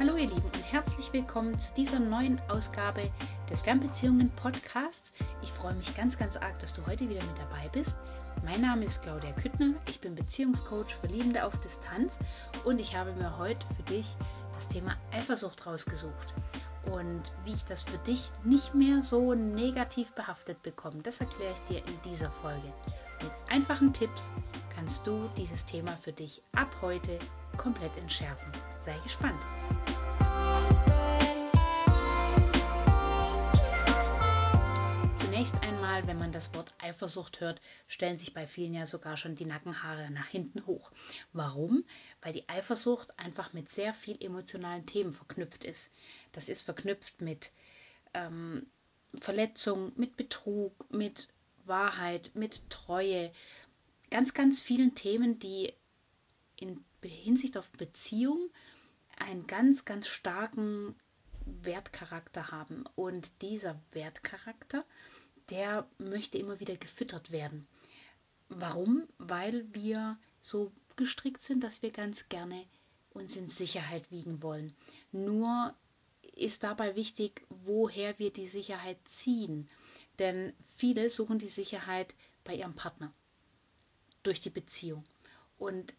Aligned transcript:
Hallo 0.00 0.16
ihr 0.16 0.28
Lieben 0.28 0.50
und 0.54 0.72
herzlich 0.72 1.12
willkommen 1.12 1.60
zu 1.60 1.74
dieser 1.74 1.98
neuen 1.98 2.40
Ausgabe 2.48 3.10
des 3.50 3.60
Fernbeziehungen 3.60 4.30
Podcasts. 4.30 5.12
Ich 5.42 5.52
freue 5.52 5.74
mich 5.74 5.94
ganz, 5.94 6.16
ganz 6.16 6.38
arg, 6.38 6.58
dass 6.58 6.72
du 6.72 6.86
heute 6.86 7.06
wieder 7.06 7.22
mit 7.22 7.38
dabei 7.38 7.68
bist. 7.68 7.98
Mein 8.42 8.62
Name 8.62 8.86
ist 8.86 9.02
Claudia 9.02 9.32
Küttner, 9.32 9.74
ich 9.90 10.00
bin 10.00 10.14
Beziehungscoach 10.14 10.94
für 10.98 11.08
Liebende 11.08 11.44
auf 11.44 11.54
Distanz 11.60 12.18
und 12.64 12.78
ich 12.78 12.96
habe 12.96 13.12
mir 13.12 13.36
heute 13.36 13.66
für 13.76 13.82
dich 13.82 14.06
das 14.54 14.68
Thema 14.68 14.96
Eifersucht 15.12 15.66
rausgesucht 15.66 16.32
und 16.90 17.30
wie 17.44 17.52
ich 17.52 17.66
das 17.66 17.82
für 17.82 17.98
dich 17.98 18.30
nicht 18.42 18.74
mehr 18.74 19.02
so 19.02 19.34
negativ 19.34 20.12
behaftet 20.12 20.62
bekomme. 20.62 21.02
Das 21.02 21.20
erkläre 21.20 21.52
ich 21.52 21.60
dir 21.68 21.86
in 21.86 22.00
dieser 22.10 22.30
Folge. 22.30 22.72
Mit 23.20 23.32
einfachen 23.50 23.92
Tipps 23.92 24.30
kannst 24.74 25.06
du 25.06 25.28
dieses 25.36 25.66
Thema 25.66 25.94
für 25.98 26.12
dich 26.12 26.42
ab 26.56 26.74
heute 26.80 27.18
komplett 27.58 27.94
entschärfen. 27.98 28.50
Sei 28.82 28.96
gespannt. 29.04 29.38
Einmal, 36.00 36.14
wenn 36.14 36.18
man 36.18 36.32
das 36.32 36.54
Wort 36.54 36.72
Eifersucht 36.78 37.40
hört, 37.40 37.60
stellen 37.86 38.18
sich 38.18 38.32
bei 38.32 38.46
vielen 38.46 38.72
ja 38.72 38.86
sogar 38.86 39.18
schon 39.18 39.34
die 39.34 39.44
Nackenhaare 39.44 40.10
nach 40.10 40.28
hinten 40.28 40.64
hoch. 40.64 40.90
Warum? 41.34 41.84
Weil 42.22 42.32
die 42.32 42.48
Eifersucht 42.48 43.18
einfach 43.18 43.52
mit 43.52 43.68
sehr 43.68 43.92
viel 43.92 44.16
emotionalen 44.18 44.86
Themen 44.86 45.12
verknüpft 45.12 45.62
ist. 45.62 45.92
Das 46.32 46.48
ist 46.48 46.62
verknüpft 46.62 47.20
mit 47.20 47.52
ähm, 48.14 48.66
Verletzung, 49.18 49.92
mit 49.96 50.16
Betrug, 50.16 50.90
mit 50.90 51.28
Wahrheit, 51.66 52.30
mit 52.32 52.70
Treue, 52.70 53.30
ganz, 54.10 54.32
ganz 54.32 54.62
vielen 54.62 54.94
Themen, 54.94 55.38
die 55.38 55.74
in 56.56 56.82
Hinsicht 57.02 57.58
auf 57.58 57.68
Beziehung 57.72 58.48
einen 59.18 59.46
ganz, 59.46 59.84
ganz 59.84 60.06
starken 60.06 60.94
Wertcharakter 61.44 62.50
haben. 62.50 62.84
Und 62.94 63.42
dieser 63.42 63.78
Wertcharakter, 63.92 64.82
der 65.50 65.86
möchte 65.98 66.38
immer 66.38 66.60
wieder 66.60 66.76
gefüttert 66.76 67.30
werden. 67.30 67.66
Warum? 68.48 69.06
Weil 69.18 69.66
wir 69.74 70.18
so 70.40 70.72
gestrickt 70.96 71.42
sind, 71.42 71.62
dass 71.62 71.82
wir 71.82 71.90
ganz 71.90 72.28
gerne 72.28 72.64
uns 73.10 73.36
in 73.36 73.48
Sicherheit 73.48 74.10
wiegen 74.10 74.42
wollen. 74.42 74.72
Nur 75.12 75.74
ist 76.34 76.62
dabei 76.62 76.96
wichtig, 76.96 77.44
woher 77.48 78.18
wir 78.18 78.32
die 78.32 78.46
Sicherheit 78.46 78.98
ziehen. 79.04 79.68
Denn 80.18 80.52
viele 80.76 81.08
suchen 81.08 81.38
die 81.38 81.48
Sicherheit 81.48 82.14
bei 82.44 82.54
ihrem 82.54 82.74
Partner 82.74 83.10
durch 84.22 84.40
die 84.40 84.50
Beziehung. 84.50 85.04
Und 85.58 85.94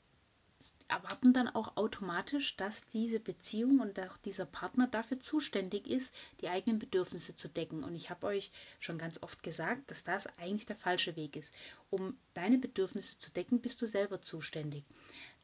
erwarten 0.91 1.31
dann 1.31 1.47
auch 1.47 1.77
automatisch, 1.77 2.57
dass 2.57 2.87
diese 2.89 3.19
Beziehung 3.19 3.79
und 3.79 3.99
auch 3.99 4.17
dieser 4.17 4.45
Partner 4.45 4.87
dafür 4.87 5.19
zuständig 5.19 5.87
ist, 5.87 6.13
die 6.41 6.49
eigenen 6.49 6.79
Bedürfnisse 6.79 7.35
zu 7.35 7.47
decken. 7.47 7.83
Und 7.83 7.95
ich 7.95 8.09
habe 8.09 8.27
euch 8.27 8.51
schon 8.79 8.97
ganz 8.97 9.23
oft 9.23 9.41
gesagt, 9.41 9.89
dass 9.89 10.03
das 10.03 10.27
eigentlich 10.37 10.65
der 10.65 10.75
falsche 10.75 11.15
Weg 11.15 11.37
ist. 11.37 11.53
Um 11.89 12.17
deine 12.33 12.57
Bedürfnisse 12.57 13.17
zu 13.19 13.31
decken, 13.31 13.61
bist 13.61 13.81
du 13.81 13.87
selber 13.87 14.21
zuständig. 14.21 14.83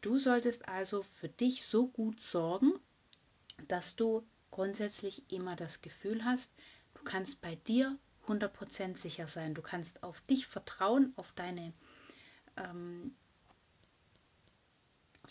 Du 0.02 0.20
solltest 0.20 0.67
also 0.67 1.04
für 1.04 1.30
dich 1.30 1.66
so 1.66 1.88
gut 1.88 2.22
sorgen, 2.22 2.73
dass 3.67 3.95
du 3.95 4.23
grundsätzlich 4.52 5.23
immer 5.32 5.56
das 5.56 5.82
Gefühl 5.82 6.26
hast, 6.26 6.52
du 6.94 7.04
kannst 7.04 7.42
bei 7.42 7.56
dir 7.56 7.98
100% 8.28 8.98
sicher 8.98 9.28
sein. 9.28 9.54
Du 9.54 9.61
kannst 9.61 10.04
auf 10.04 10.20
dich 10.22 10.45
vertrauen, 10.45 11.14
auf 11.16 11.32
deine 11.34 11.72
ähm, 12.58 13.16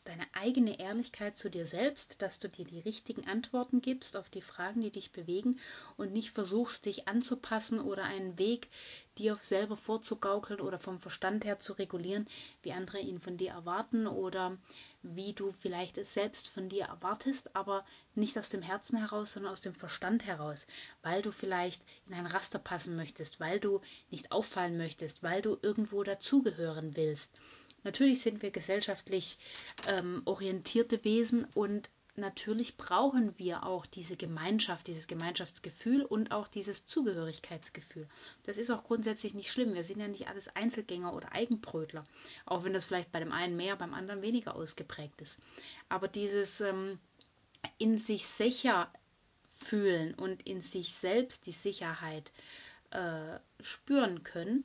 deine 0.09 0.27
eigene 0.33 0.79
Ehrlichkeit 0.79 1.37
zu 1.37 1.51
dir 1.51 1.67
selbst, 1.67 2.23
dass 2.23 2.39
du 2.39 2.49
dir 2.49 2.65
die 2.65 2.81
richtigen 2.81 3.27
Antworten 3.27 3.81
gibst 3.83 4.17
auf 4.17 4.31
die 4.31 4.41
Fragen, 4.41 4.81
die 4.81 4.91
dich 4.91 5.13
bewegen 5.13 5.59
und 5.97 6.13
nicht 6.13 6.31
versuchst, 6.31 6.87
dich 6.87 7.09
anzupassen 7.09 7.81
oder 7.81 8.05
einen 8.05 8.39
Weg 8.39 8.69
dir 9.19 9.39
selber 9.43 9.77
vorzugaukeln 9.77 10.61
oder 10.61 10.79
vom 10.79 11.01
Verstand 11.01 11.45
her 11.45 11.59
zu 11.59 11.73
regulieren, 11.73 12.27
wie 12.63 12.73
andere 12.73 13.01
ihn 13.01 13.21
von 13.21 13.37
dir 13.37 13.51
erwarten 13.51 14.07
oder 14.07 14.57
wie 15.03 15.33
du 15.33 15.53
vielleicht 15.53 15.99
es 15.99 16.15
selbst 16.15 16.49
von 16.49 16.69
dir 16.69 16.87
erwartest, 16.87 17.55
aber 17.55 17.85
nicht 18.15 18.39
aus 18.39 18.49
dem 18.49 18.63
Herzen 18.63 18.99
heraus, 18.99 19.33
sondern 19.33 19.53
aus 19.53 19.61
dem 19.61 19.75
Verstand 19.75 20.25
heraus, 20.25 20.67
weil 21.03 21.23
du 21.23 21.33
vielleicht 21.33 21.83
in 22.07 22.15
ein 22.15 22.27
Raster 22.27 22.59
passen 22.59 22.97
möchtest, 22.97 23.41
weil 23.41 23.61
du 23.61 23.81
nicht 24.11 24.33
auffallen 24.33 24.77
möchtest, 24.77 25.23
weil 25.23 25.43
du 25.43 25.57
irgendwo 25.63 26.03
dazugehören 26.03 26.97
willst. 26.97 27.41
Natürlich 27.87 28.21
sind 28.21 28.43
wir 28.43 28.51
gesellschaftlich 28.51 29.39
ähm, 29.87 30.23
orientierte 30.25 31.05
Wesen 31.05 31.45
und 31.55 31.89
natürlich 32.17 32.77
brauchen 32.77 33.39
wir 33.39 33.65
auch 33.65 33.87
diese 33.87 34.17
Gemeinschaft, 34.17 34.89
dieses 34.89 35.07
Gemeinschaftsgefühl 35.07 36.03
und 36.03 36.33
auch 36.33 36.49
dieses 36.49 36.87
Zugehörigkeitsgefühl. 36.87 38.09
Das 38.43 38.59
ist 38.59 38.71
auch 38.71 38.83
grundsätzlich 38.83 39.35
nicht 39.35 39.53
schlimm. 39.53 39.75
Wir 39.75 39.85
sind 39.85 40.01
ja 40.01 40.09
nicht 40.09 40.27
alles 40.27 40.49
Einzelgänger 40.57 41.15
oder 41.15 41.33
Eigenbrötler, 41.33 42.03
auch 42.45 42.65
wenn 42.65 42.73
das 42.73 42.85
vielleicht 42.85 43.13
bei 43.13 43.21
dem 43.21 43.31
einen 43.31 43.55
mehr, 43.55 43.77
beim 43.77 43.95
anderen 43.95 44.21
weniger 44.21 44.57
ausgeprägt 44.57 45.21
ist. 45.21 45.39
Aber 45.89 46.09
dieses 46.09 46.61
ähm, 46.61 46.99
in 47.79 47.99
sich 47.99 48.27
sicher 48.27 48.91
fühlen 49.53 50.13
und 50.15 50.45
in 50.45 50.61
sich 50.61 50.93
selbst 50.93 51.47
die 51.47 51.53
Sicherheit 51.53 52.33
äh, 52.91 53.39
spüren 53.61 54.25
können, 54.25 54.65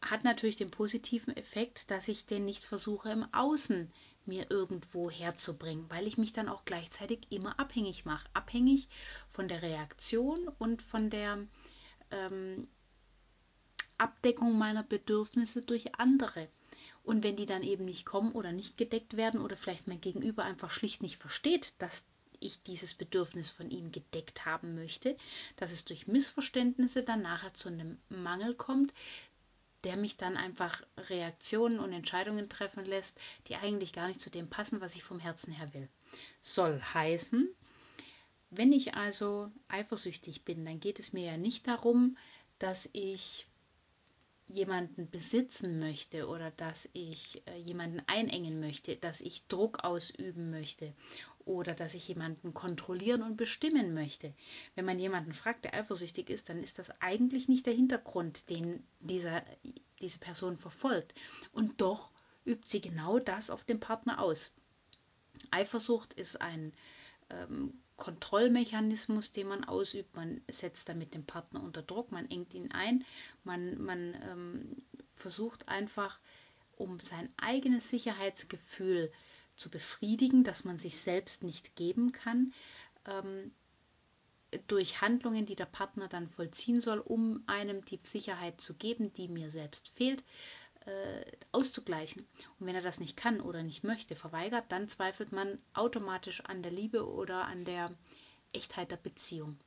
hat 0.00 0.24
natürlich 0.24 0.56
den 0.56 0.70
positiven 0.70 1.36
Effekt, 1.36 1.90
dass 1.90 2.08
ich 2.08 2.26
den 2.26 2.44
nicht 2.44 2.64
versuche 2.64 3.10
im 3.10 3.26
Außen 3.32 3.92
mir 4.26 4.50
irgendwo 4.50 5.10
herzubringen, 5.10 5.86
weil 5.88 6.06
ich 6.06 6.18
mich 6.18 6.32
dann 6.32 6.48
auch 6.48 6.64
gleichzeitig 6.64 7.20
immer 7.30 7.58
abhängig 7.58 8.04
mache. 8.04 8.28
Abhängig 8.34 8.88
von 9.30 9.48
der 9.48 9.62
Reaktion 9.62 10.48
und 10.58 10.82
von 10.82 11.10
der 11.10 11.38
ähm, 12.10 12.68
Abdeckung 13.96 14.56
meiner 14.56 14.84
Bedürfnisse 14.84 15.62
durch 15.62 15.96
andere. 15.96 16.48
Und 17.02 17.24
wenn 17.24 17.36
die 17.36 17.46
dann 17.46 17.62
eben 17.62 17.86
nicht 17.86 18.04
kommen 18.04 18.32
oder 18.32 18.52
nicht 18.52 18.76
gedeckt 18.76 19.16
werden 19.16 19.40
oder 19.40 19.56
vielleicht 19.56 19.88
mein 19.88 20.00
Gegenüber 20.00 20.44
einfach 20.44 20.70
schlicht 20.70 21.02
nicht 21.02 21.16
versteht, 21.16 21.74
dass 21.78 22.04
ich 22.40 22.62
dieses 22.62 22.94
Bedürfnis 22.94 23.50
von 23.50 23.70
ihm 23.70 23.90
gedeckt 23.90 24.46
haben 24.46 24.74
möchte, 24.74 25.16
dass 25.56 25.72
es 25.72 25.84
durch 25.84 26.06
Missverständnisse 26.06 27.02
dann 27.02 27.22
nachher 27.22 27.52
zu 27.54 27.68
einem 27.68 27.98
Mangel 28.08 28.54
kommt, 28.54 28.92
der 29.84 29.96
mich 29.96 30.16
dann 30.16 30.36
einfach 30.36 30.82
Reaktionen 30.96 31.78
und 31.78 31.92
Entscheidungen 31.92 32.48
treffen 32.48 32.84
lässt, 32.84 33.18
die 33.46 33.56
eigentlich 33.56 33.92
gar 33.92 34.08
nicht 34.08 34.20
zu 34.20 34.30
dem 34.30 34.48
passen, 34.50 34.80
was 34.80 34.96
ich 34.96 35.04
vom 35.04 35.20
Herzen 35.20 35.52
her 35.52 35.72
will. 35.74 35.88
Soll 36.40 36.80
heißen, 36.80 37.48
wenn 38.50 38.72
ich 38.72 38.94
also 38.94 39.50
eifersüchtig 39.68 40.44
bin, 40.44 40.64
dann 40.64 40.80
geht 40.80 40.98
es 40.98 41.12
mir 41.12 41.26
ja 41.26 41.36
nicht 41.36 41.66
darum, 41.68 42.16
dass 42.58 42.88
ich 42.92 43.46
jemanden 44.48 45.10
besitzen 45.10 45.78
möchte 45.78 46.26
oder 46.26 46.50
dass 46.50 46.88
ich 46.92 47.42
äh, 47.46 47.58
jemanden 47.58 48.02
einengen 48.06 48.60
möchte, 48.60 48.96
dass 48.96 49.20
ich 49.20 49.46
Druck 49.46 49.84
ausüben 49.84 50.50
möchte 50.50 50.94
oder 51.44 51.74
dass 51.74 51.94
ich 51.94 52.08
jemanden 52.08 52.54
kontrollieren 52.54 53.22
und 53.22 53.36
bestimmen 53.36 53.94
möchte. 53.94 54.34
Wenn 54.74 54.84
man 54.84 54.98
jemanden 54.98 55.32
fragt, 55.32 55.64
der 55.64 55.74
eifersüchtig 55.74 56.30
ist, 56.30 56.48
dann 56.48 56.62
ist 56.62 56.78
das 56.78 56.90
eigentlich 57.00 57.48
nicht 57.48 57.66
der 57.66 57.74
Hintergrund, 57.74 58.48
den 58.50 58.84
dieser, 59.00 59.42
diese 60.00 60.18
Person 60.18 60.56
verfolgt. 60.56 61.14
Und 61.52 61.80
doch 61.80 62.10
übt 62.44 62.66
sie 62.66 62.80
genau 62.80 63.18
das 63.18 63.50
auf 63.50 63.64
den 63.64 63.80
Partner 63.80 64.20
aus. 64.20 64.52
Eifersucht 65.50 66.12
ist 66.14 66.40
ein 66.40 66.72
ähm, 67.30 67.74
Kontrollmechanismus, 67.96 69.32
den 69.32 69.48
man 69.48 69.64
ausübt. 69.64 70.14
Man 70.14 70.40
setzt 70.48 70.88
damit 70.88 71.14
den 71.14 71.26
Partner 71.26 71.62
unter 71.62 71.82
Druck, 71.82 72.12
man 72.12 72.30
engt 72.30 72.54
ihn 72.54 72.70
ein, 72.72 73.04
man, 73.44 73.82
man 73.82 74.14
ähm, 74.22 74.82
versucht 75.14 75.68
einfach, 75.68 76.20
um 76.76 77.00
sein 77.00 77.28
eigenes 77.36 77.90
Sicherheitsgefühl 77.90 79.12
zu 79.56 79.68
befriedigen, 79.68 80.44
das 80.44 80.64
man 80.64 80.78
sich 80.78 80.96
selbst 80.96 81.42
nicht 81.42 81.74
geben 81.74 82.12
kann, 82.12 82.54
ähm, 83.04 83.50
durch 84.68 85.02
Handlungen, 85.02 85.44
die 85.44 85.56
der 85.56 85.66
Partner 85.66 86.08
dann 86.08 86.28
vollziehen 86.28 86.80
soll, 86.80 87.00
um 87.00 87.42
einem 87.46 87.84
die 87.84 88.00
Sicherheit 88.04 88.60
zu 88.60 88.74
geben, 88.74 89.12
die 89.12 89.28
mir 89.28 89.50
selbst 89.50 89.88
fehlt, 89.88 90.24
äh, 90.88 91.24
auszugleichen. 91.52 92.26
Und 92.58 92.66
wenn 92.66 92.74
er 92.74 92.82
das 92.82 93.00
nicht 93.00 93.16
kann 93.16 93.40
oder 93.40 93.62
nicht 93.62 93.84
möchte, 93.84 94.16
verweigert, 94.16 94.64
dann 94.70 94.88
zweifelt 94.88 95.32
man 95.32 95.58
automatisch 95.74 96.42
an 96.44 96.62
der 96.62 96.72
Liebe 96.72 97.06
oder 97.06 97.44
an 97.44 97.64
der 97.64 97.90
Echtheit 98.52 98.90
der 98.90 98.96
Beziehung. 98.96 99.58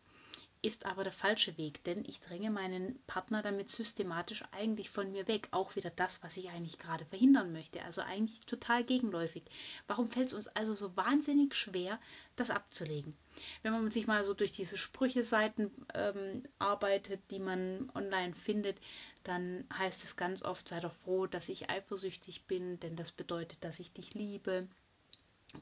Ist 0.64 0.86
aber 0.86 1.04
der 1.04 1.12
falsche 1.12 1.58
Weg, 1.58 1.84
denn 1.86 2.06
ich 2.06 2.20
dränge 2.20 2.52
meinen 2.52 3.02
Partner 3.08 3.42
damit 3.42 3.72
systematisch 3.72 4.44
eigentlich 4.52 4.92
von 4.92 5.12
mir 5.12 5.28
weg. 5.28 5.48
Auch 5.50 5.76
wieder 5.76 5.90
das, 5.90 6.22
was 6.22 6.38
ich 6.38 6.50
eigentlich 6.50 6.78
gerade 6.78 7.04
verhindern 7.06 7.52
möchte. 7.52 7.82
Also 7.84 8.02
eigentlich 8.02 8.42
total 8.42 8.84
gegenläufig. 8.84 9.44
Warum 9.88 10.08
fällt 10.08 10.28
es 10.28 10.34
uns 10.36 10.48
also 10.50 10.76
so 10.76 10.96
wahnsinnig 10.96 11.56
schwer, 11.56 12.00
das 12.36 12.52
abzulegen? 12.52 13.18
Wenn 13.64 13.72
man 13.72 13.90
sich 13.90 14.06
mal 14.06 14.24
so 14.24 14.36
durch 14.36 14.52
diese 14.52 14.78
Sprüche-Seiten 14.78 15.72
ähm, 15.96 16.44
arbeitet, 16.60 17.22
die 17.32 17.40
man 17.40 17.90
online 17.96 18.34
findet, 18.34 18.80
dann 19.24 19.66
heißt 19.74 20.04
es 20.04 20.16
ganz 20.16 20.44
oft, 20.44 20.68
sei 20.68 20.80
doch 20.80 20.94
froh, 20.94 21.26
dass 21.26 21.50
ich 21.50 21.72
eifersüchtig 21.72 22.46
bin, 22.46 22.80
denn 22.82 22.96
das 22.96 23.12
bedeutet, 23.12 23.64
dass 23.64 23.80
ich 23.80 23.94
dich 23.94 24.14
liebe. 24.14 24.68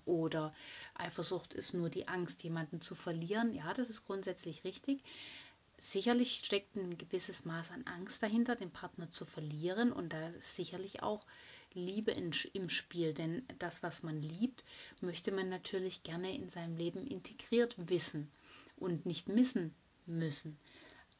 Oder 0.06 0.54
Eifersucht 0.96 1.54
ist 1.54 1.74
nur 1.74 1.90
die 1.90 2.08
Angst, 2.08 2.44
jemanden 2.44 2.82
zu 2.82 2.96
verlieren. 2.96 3.54
Ja, 3.54 3.74
das 3.74 3.90
ist 3.90 4.06
grundsätzlich 4.06 4.64
richtig. 4.64 5.04
Sicherlich 5.78 6.42
steckt 6.44 6.76
ein 6.76 6.98
gewisses 6.98 7.46
Maß 7.46 7.72
an 7.72 7.86
Angst 7.86 8.22
dahinter, 8.22 8.56
den 8.56 8.72
Partner 8.72 9.10
zu 9.12 9.26
verlieren. 9.26 9.92
Und 9.92 10.12
da 10.12 10.30
ist 10.30 10.56
sicherlich 10.56 11.02
auch 11.04 11.22
Liebe 11.74 12.12
in, 12.12 12.32
im 12.54 12.70
Spiel. 12.70 13.14
Denn 13.14 13.46
das, 13.60 13.82
was 13.84 14.04
man 14.04 14.22
liebt, 14.22 14.64
möchte 15.02 15.32
man 15.32 15.50
natürlich 15.50 16.04
gerne 16.04 16.36
in 16.36 16.50
seinem 16.50 16.76
Leben 16.76 17.08
integriert 17.08 17.76
wissen 17.78 18.30
und 18.78 19.06
nicht 19.06 19.30
missen 19.30 19.74
müssen. 20.06 20.58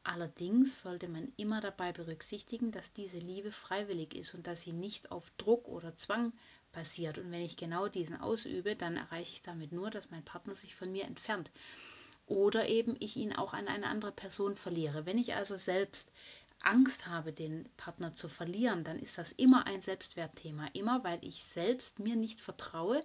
Allerdings 0.02 0.80
sollte 0.80 1.08
man 1.08 1.30
immer 1.36 1.60
dabei 1.60 1.92
berücksichtigen, 1.92 2.72
dass 2.72 2.92
diese 2.92 3.18
Liebe 3.18 3.52
freiwillig 3.52 4.14
ist 4.14 4.34
und 4.34 4.46
dass 4.46 4.62
sie 4.62 4.72
nicht 4.72 5.10
auf 5.10 5.30
Druck 5.36 5.68
oder 5.68 5.94
Zwang 5.94 6.32
passiert. 6.72 7.18
Und 7.18 7.30
wenn 7.30 7.42
ich 7.42 7.56
genau 7.56 7.88
diesen 7.88 8.18
ausübe, 8.18 8.76
dann 8.76 8.96
erreiche 8.96 9.32
ich 9.32 9.42
damit 9.42 9.72
nur, 9.72 9.90
dass 9.90 10.10
mein 10.10 10.24
Partner 10.24 10.54
sich 10.54 10.74
von 10.74 10.90
mir 10.90 11.04
entfernt. 11.04 11.50
Oder 12.26 12.68
eben 12.68 12.96
ich 12.98 13.16
ihn 13.16 13.34
auch 13.34 13.52
an 13.52 13.68
eine 13.68 13.88
andere 13.88 14.12
Person 14.12 14.56
verliere. 14.56 15.04
Wenn 15.04 15.18
ich 15.18 15.34
also 15.34 15.56
selbst 15.56 16.12
Angst 16.62 17.06
habe, 17.06 17.32
den 17.32 17.68
Partner 17.76 18.14
zu 18.14 18.28
verlieren, 18.28 18.84
dann 18.84 18.98
ist 18.98 19.18
das 19.18 19.32
immer 19.32 19.66
ein 19.66 19.80
Selbstwertthema. 19.80 20.68
Immer 20.72 21.04
weil 21.04 21.18
ich 21.22 21.44
selbst 21.44 21.98
mir 21.98 22.16
nicht 22.16 22.40
vertraue, 22.40 23.00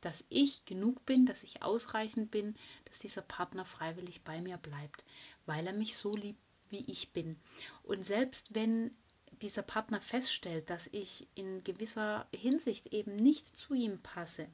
dass 0.00 0.24
ich 0.28 0.64
genug 0.64 1.04
bin, 1.06 1.26
dass 1.26 1.42
ich 1.42 1.62
ausreichend 1.62 2.30
bin, 2.30 2.54
dass 2.84 2.98
dieser 2.98 3.22
Partner 3.22 3.64
freiwillig 3.64 4.22
bei 4.22 4.40
mir 4.40 4.56
bleibt, 4.56 5.04
weil 5.48 5.66
er 5.66 5.72
mich 5.72 5.96
so 5.96 6.14
liebt, 6.14 6.40
wie 6.70 6.84
ich 6.90 7.12
bin. 7.12 7.36
Und 7.82 8.04
selbst 8.04 8.54
wenn 8.54 8.94
dieser 9.42 9.62
Partner 9.62 10.00
feststellt, 10.00 10.70
dass 10.70 10.88
ich 10.88 11.26
in 11.34 11.64
gewisser 11.64 12.28
Hinsicht 12.34 12.92
eben 12.92 13.16
nicht 13.16 13.46
zu 13.46 13.74
ihm 13.74 14.00
passe, 14.00 14.48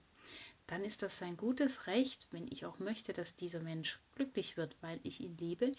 dann 0.66 0.84
ist 0.84 1.02
das 1.02 1.18
sein 1.18 1.36
gutes 1.36 1.86
Recht, 1.86 2.26
wenn 2.30 2.46
ich 2.50 2.64
auch 2.64 2.78
möchte, 2.78 3.12
dass 3.12 3.36
dieser 3.36 3.60
Mensch 3.60 4.00
glücklich 4.14 4.56
wird, 4.56 4.76
weil 4.80 4.98
ich 5.02 5.20
ihn 5.20 5.36
liebe, 5.36 5.72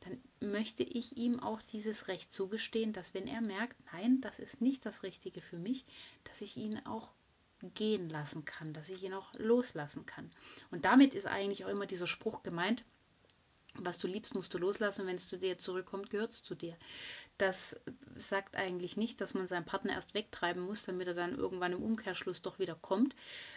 dann 0.00 0.18
möchte 0.40 0.82
ich 0.82 1.16
ihm 1.18 1.40
auch 1.40 1.60
dieses 1.60 2.08
Recht 2.08 2.32
zugestehen, 2.32 2.92
dass 2.92 3.12
wenn 3.12 3.26
er 3.26 3.42
merkt, 3.42 3.76
nein, 3.92 4.20
das 4.22 4.38
ist 4.38 4.62
nicht 4.62 4.86
das 4.86 5.02
Richtige 5.02 5.42
für 5.42 5.58
mich, 5.58 5.84
dass 6.24 6.40
ich 6.40 6.56
ihn 6.56 6.78
auch 6.86 7.10
gehen 7.74 8.08
lassen 8.08 8.46
kann, 8.46 8.72
dass 8.72 8.88
ich 8.88 9.02
ihn 9.02 9.12
auch 9.12 9.34
loslassen 9.34 10.06
kann. 10.06 10.30
Und 10.70 10.86
damit 10.86 11.14
ist 11.14 11.26
eigentlich 11.26 11.66
auch 11.66 11.68
immer 11.68 11.86
dieser 11.86 12.06
Spruch 12.06 12.42
gemeint, 12.42 12.84
was 13.84 13.98
du 13.98 14.06
liebst, 14.06 14.34
musst 14.34 14.52
du 14.54 14.58
loslassen, 14.58 15.06
wenn 15.06 15.16
es 15.16 15.28
zu 15.28 15.38
dir 15.38 15.58
zurückkommt, 15.58 16.10
gehört 16.10 16.32
es 16.32 16.42
zu 16.42 16.54
dir. 16.54 16.76
Das 17.38 17.80
sagt 18.16 18.56
eigentlich 18.56 18.96
nicht, 18.96 19.20
dass 19.20 19.34
man 19.34 19.48
seinen 19.48 19.64
Partner 19.64 19.94
erst 19.94 20.14
wegtreiben 20.14 20.62
muss, 20.62 20.82
damit 20.82 21.08
er 21.08 21.14
dann 21.14 21.36
irgendwann 21.36 21.72
im 21.72 21.82
Umkehrschluss 21.82 22.42
doch 22.42 22.58
wieder 22.58 22.74
kommt. 22.74 23.16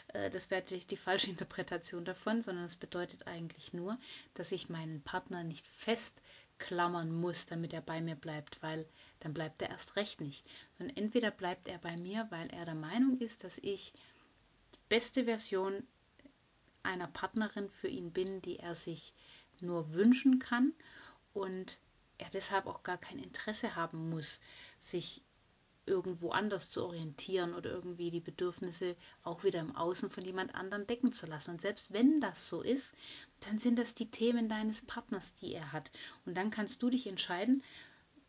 Äh, 0.09 0.29
das 0.29 0.49
wäre 0.49 0.61
die, 0.61 0.79
die 0.79 0.97
falsche 0.97 1.29
Interpretation 1.31 2.05
davon, 2.05 2.41
sondern 2.41 2.65
es 2.65 2.75
bedeutet 2.75 3.27
eigentlich 3.27 3.73
nur, 3.73 3.97
dass 4.33 4.51
ich 4.51 4.69
meinen 4.69 5.01
Partner 5.01 5.43
nicht 5.43 5.67
festklammern 5.67 7.11
muss, 7.11 7.45
damit 7.45 7.73
er 7.73 7.81
bei 7.81 8.01
mir 8.01 8.15
bleibt, 8.15 8.61
weil 8.63 8.85
dann 9.19 9.33
bleibt 9.33 9.61
er 9.61 9.69
erst 9.69 9.95
recht 9.95 10.21
nicht. 10.21 10.45
Sondern 10.77 10.95
entweder 10.95 11.31
bleibt 11.31 11.67
er 11.67 11.77
bei 11.77 11.97
mir, 11.97 12.27
weil 12.29 12.49
er 12.51 12.65
der 12.65 12.75
Meinung 12.75 13.19
ist, 13.19 13.43
dass 13.43 13.57
ich 13.57 13.93
die 14.73 14.79
beste 14.89 15.25
Version 15.25 15.83
einer 16.83 17.07
Partnerin 17.07 17.69
für 17.69 17.87
ihn 17.87 18.11
bin, 18.11 18.41
die 18.41 18.59
er 18.59 18.75
sich 18.75 19.13
nur 19.63 19.93
wünschen 19.93 20.39
kann 20.39 20.73
und 21.33 21.79
er 22.17 22.29
deshalb 22.29 22.67
auch 22.67 22.83
gar 22.83 22.97
kein 22.97 23.19
Interesse 23.19 23.75
haben 23.75 24.09
muss, 24.09 24.39
sich 24.79 25.21
irgendwo 25.85 26.29
anders 26.31 26.69
zu 26.69 26.83
orientieren 26.85 27.53
oder 27.53 27.71
irgendwie 27.71 28.09
die 28.09 28.21
Bedürfnisse 28.21 28.95
auch 29.23 29.43
wieder 29.43 29.59
im 29.59 29.75
Außen 29.75 30.09
von 30.09 30.23
jemand 30.23 30.55
anderem 30.55 30.87
decken 30.87 31.11
zu 31.11 31.25
lassen. 31.25 31.51
Und 31.51 31.61
selbst 31.61 31.91
wenn 31.91 32.21
das 32.21 32.47
so 32.47 32.61
ist, 32.61 32.93
dann 33.41 33.59
sind 33.59 33.77
das 33.77 33.93
die 33.93 34.09
Themen 34.09 34.47
deines 34.47 34.81
Partners, 34.81 35.35
die 35.35 35.53
er 35.53 35.73
hat. 35.73 35.91
Und 36.25 36.35
dann 36.37 36.51
kannst 36.51 36.81
du 36.81 36.89
dich 36.89 37.07
entscheiden, 37.07 37.63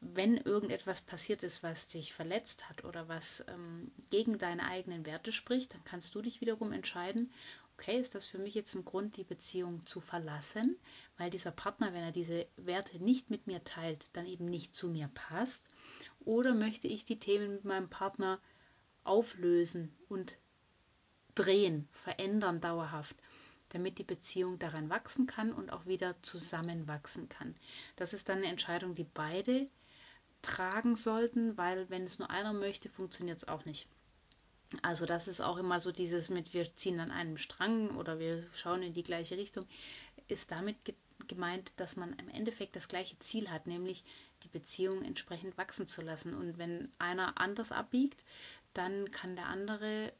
wenn 0.00 0.36
irgendetwas 0.36 1.00
passiert 1.00 1.42
ist, 1.42 1.62
was 1.62 1.88
dich 1.88 2.12
verletzt 2.12 2.68
hat 2.68 2.84
oder 2.84 3.08
was 3.08 3.44
ähm, 3.48 3.90
gegen 4.10 4.38
deine 4.38 4.64
eigenen 4.64 5.06
Werte 5.06 5.32
spricht, 5.32 5.72
dann 5.72 5.84
kannst 5.84 6.14
du 6.14 6.20
dich 6.20 6.40
wiederum 6.40 6.72
entscheiden, 6.72 7.32
okay, 7.76 7.98
ist 7.98 8.14
das 8.14 8.26
für 8.26 8.38
mich 8.38 8.54
jetzt 8.54 8.74
ein 8.74 8.84
Grund, 8.84 9.16
die 9.16 9.24
Beziehung 9.24 9.84
zu 9.86 10.00
verlassen, 10.00 10.76
weil 11.18 11.30
dieser 11.30 11.50
Partner, 11.50 11.92
wenn 11.92 12.02
er 12.02 12.12
diese 12.12 12.46
Werte 12.56 12.98
nicht 12.98 13.30
mit 13.30 13.46
mir 13.46 13.62
teilt, 13.64 14.06
dann 14.12 14.26
eben 14.26 14.46
nicht 14.46 14.74
zu 14.74 14.88
mir 14.88 15.10
passt? 15.12 15.68
Oder 16.24 16.54
möchte 16.54 16.88
ich 16.88 17.04
die 17.04 17.18
Themen 17.18 17.52
mit 17.52 17.64
meinem 17.64 17.90
Partner 17.90 18.40
auflösen 19.02 19.94
und 20.08 20.36
drehen, 21.34 21.88
verändern 21.92 22.60
dauerhaft, 22.60 23.16
damit 23.70 23.98
die 23.98 24.04
Beziehung 24.04 24.58
daran 24.58 24.88
wachsen 24.88 25.26
kann 25.26 25.52
und 25.52 25.72
auch 25.72 25.86
wieder 25.86 26.14
zusammenwachsen 26.22 27.28
kann? 27.28 27.56
Das 27.96 28.14
ist 28.14 28.28
dann 28.28 28.38
eine 28.38 28.46
Entscheidung, 28.46 28.94
die 28.94 29.04
beide 29.04 29.66
tragen 30.42 30.94
sollten, 30.94 31.56
weil 31.56 31.90
wenn 31.90 32.04
es 32.04 32.18
nur 32.18 32.30
einer 32.30 32.52
möchte, 32.52 32.88
funktioniert 32.88 33.38
es 33.38 33.48
auch 33.48 33.64
nicht. 33.64 33.88
Also 34.82 35.06
das 35.06 35.28
ist 35.28 35.40
auch 35.40 35.56
immer 35.56 35.80
so 35.80 35.92
dieses 35.92 36.28
mit, 36.28 36.54
wir 36.54 36.74
ziehen 36.74 37.00
an 37.00 37.10
einem 37.10 37.36
Strang 37.36 37.96
oder 37.96 38.18
wir 38.18 38.44
schauen 38.54 38.82
in 38.82 38.92
die 38.92 39.02
gleiche 39.02 39.36
Richtung, 39.36 39.66
ist 40.28 40.50
damit 40.50 40.76
gemeint, 41.28 41.72
dass 41.76 41.96
man 41.96 42.12
im 42.14 42.28
Endeffekt 42.28 42.76
das 42.76 42.88
gleiche 42.88 43.18
Ziel 43.18 43.50
hat, 43.50 43.66
nämlich 43.66 44.04
die 44.42 44.48
Beziehung 44.48 45.02
entsprechend 45.02 45.56
wachsen 45.56 45.86
zu 45.86 46.02
lassen. 46.02 46.34
Und 46.34 46.58
wenn 46.58 46.90
einer 46.98 47.38
anders 47.38 47.72
abbiegt, 47.72 48.24
dann 48.74 49.10
kann 49.10 49.36
der 49.36 49.46
andere 49.46 50.12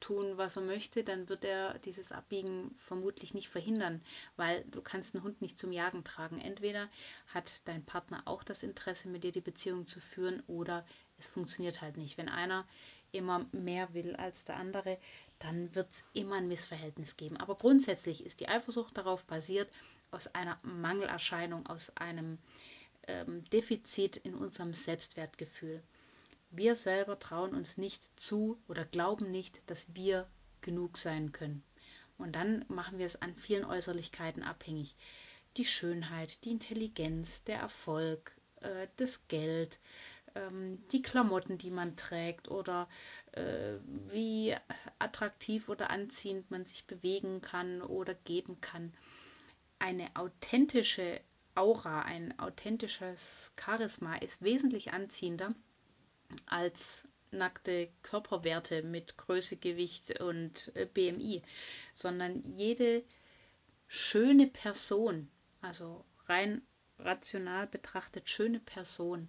tun, 0.00 0.36
was 0.36 0.56
er 0.56 0.62
möchte, 0.62 1.02
dann 1.02 1.28
wird 1.28 1.44
er 1.44 1.78
dieses 1.80 2.12
Abbiegen 2.12 2.76
vermutlich 2.78 3.34
nicht 3.34 3.48
verhindern, 3.48 4.00
weil 4.36 4.64
du 4.70 4.80
kannst 4.80 5.14
einen 5.14 5.24
Hund 5.24 5.42
nicht 5.42 5.58
zum 5.58 5.72
Jagen 5.72 6.04
tragen. 6.04 6.40
Entweder 6.40 6.88
hat 7.28 7.60
dein 7.64 7.84
Partner 7.84 8.22
auch 8.26 8.44
das 8.44 8.62
Interesse, 8.62 9.08
mit 9.08 9.24
dir 9.24 9.32
die 9.32 9.40
Beziehung 9.40 9.88
zu 9.88 10.00
führen, 10.00 10.42
oder 10.46 10.86
es 11.18 11.26
funktioniert 11.26 11.82
halt 11.82 11.96
nicht. 11.96 12.16
Wenn 12.16 12.28
einer 12.28 12.64
immer 13.12 13.46
mehr 13.52 13.92
will 13.94 14.16
als 14.16 14.44
der 14.44 14.56
andere, 14.56 14.98
dann 15.38 15.74
wird 15.74 15.90
es 15.90 16.04
immer 16.12 16.36
ein 16.36 16.48
Missverhältnis 16.48 17.16
geben. 17.16 17.36
Aber 17.36 17.54
grundsätzlich 17.54 18.24
ist 18.24 18.40
die 18.40 18.48
Eifersucht 18.48 18.96
darauf 18.96 19.24
basiert, 19.24 19.70
aus 20.10 20.26
einer 20.34 20.58
Mangelerscheinung, 20.62 21.66
aus 21.66 21.96
einem 21.96 22.38
ähm, 23.06 23.44
Defizit 23.50 24.16
in 24.16 24.34
unserem 24.34 24.74
Selbstwertgefühl. 24.74 25.82
Wir 26.50 26.76
selber 26.76 27.18
trauen 27.18 27.54
uns 27.54 27.76
nicht 27.76 28.18
zu 28.18 28.58
oder 28.68 28.84
glauben 28.84 29.30
nicht, 29.30 29.60
dass 29.66 29.94
wir 29.94 30.26
genug 30.60 30.96
sein 30.96 31.32
können. 31.32 31.62
Und 32.16 32.32
dann 32.32 32.64
machen 32.68 32.98
wir 32.98 33.06
es 33.06 33.20
an 33.20 33.34
vielen 33.34 33.64
Äußerlichkeiten 33.64 34.42
abhängig. 34.42 34.96
Die 35.56 35.64
Schönheit, 35.64 36.44
die 36.44 36.50
Intelligenz, 36.50 37.44
der 37.44 37.60
Erfolg, 37.60 38.32
äh, 38.60 38.88
das 38.96 39.28
Geld, 39.28 39.78
ähm, 40.38 40.82
die 40.92 41.02
Klamotten, 41.02 41.58
die 41.58 41.70
man 41.70 41.96
trägt 41.96 42.48
oder 42.48 42.88
äh, 43.32 43.74
wie 44.10 44.54
attraktiv 44.98 45.68
oder 45.68 45.90
anziehend 45.90 46.50
man 46.50 46.64
sich 46.64 46.86
bewegen 46.86 47.40
kann 47.40 47.82
oder 47.82 48.14
geben 48.14 48.60
kann. 48.60 48.92
Eine 49.78 50.14
authentische 50.14 51.20
Aura, 51.54 52.02
ein 52.02 52.38
authentisches 52.38 53.52
Charisma 53.60 54.16
ist 54.16 54.42
wesentlich 54.42 54.92
anziehender 54.92 55.48
als 56.46 57.08
nackte 57.30 57.88
Körperwerte 58.02 58.82
mit 58.82 59.16
Größe, 59.16 59.56
Gewicht 59.56 60.20
und 60.20 60.72
äh, 60.74 60.86
BMI, 60.86 61.42
sondern 61.92 62.42
jede 62.54 63.02
schöne 63.86 64.46
Person, 64.46 65.28
also 65.60 66.04
rein 66.26 66.62
rational 66.98 67.66
betrachtet 67.66 68.28
schöne 68.28 68.60
Person, 68.60 69.28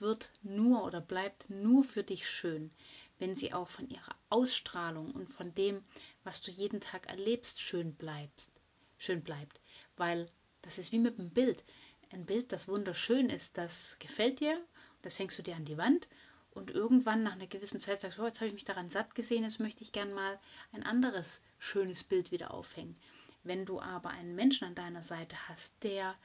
wird 0.00 0.30
nur 0.42 0.84
oder 0.84 1.00
bleibt 1.00 1.50
nur 1.50 1.84
für 1.84 2.02
dich 2.02 2.28
schön, 2.28 2.70
wenn 3.18 3.34
sie 3.34 3.52
auch 3.52 3.68
von 3.68 3.88
ihrer 3.88 4.14
Ausstrahlung 4.28 5.10
und 5.10 5.28
von 5.28 5.54
dem, 5.54 5.82
was 6.24 6.40
du 6.40 6.50
jeden 6.50 6.80
Tag 6.80 7.08
erlebst, 7.08 7.60
schön 7.60 7.94
bleibst, 7.94 8.50
schön 8.96 9.22
bleibt, 9.22 9.60
weil 9.96 10.28
das 10.62 10.78
ist 10.78 10.92
wie 10.92 10.98
mit 10.98 11.18
einem 11.18 11.30
Bild. 11.30 11.64
Ein 12.10 12.26
Bild, 12.26 12.52
das 12.52 12.68
wunderschön 12.68 13.28
ist, 13.28 13.58
das 13.58 13.98
gefällt 13.98 14.40
dir, 14.40 14.62
das 15.02 15.18
hängst 15.18 15.38
du 15.38 15.42
dir 15.42 15.56
an 15.56 15.64
die 15.64 15.78
Wand 15.78 16.08
und 16.50 16.70
irgendwann 16.70 17.22
nach 17.22 17.32
einer 17.32 17.46
gewissen 17.46 17.80
Zeit 17.80 18.00
sagst 18.00 18.18
du, 18.18 18.22
oh, 18.22 18.26
jetzt 18.26 18.40
habe 18.40 18.48
ich 18.48 18.54
mich 18.54 18.64
daran 18.64 18.90
satt 18.90 19.14
gesehen, 19.14 19.44
jetzt 19.44 19.60
möchte 19.60 19.82
ich 19.82 19.92
gern 19.92 20.12
mal 20.14 20.38
ein 20.72 20.82
anderes 20.82 21.42
schönes 21.58 22.04
Bild 22.04 22.32
wieder 22.32 22.52
aufhängen. 22.52 22.96
Wenn 23.44 23.64
du 23.64 23.80
aber 23.80 24.10
einen 24.10 24.34
Menschen 24.34 24.66
an 24.66 24.74
deiner 24.74 25.02
Seite 25.02 25.36
hast, 25.48 25.82
der 25.84 26.16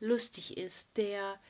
lustig 0.00 0.56
ist, 0.56 0.96
der 0.96 1.40